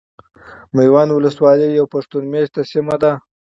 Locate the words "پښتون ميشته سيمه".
1.93-2.95